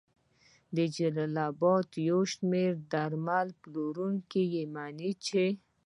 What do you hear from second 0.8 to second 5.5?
جلال اباد یو شمېر درمل پلورونکي مني چې